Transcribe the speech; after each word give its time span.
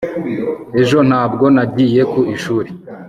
ejo 0.81 0.97
ntabwo 1.09 1.45
nagiye 1.55 2.01
ku 2.11 2.19
ishuri 2.35 2.69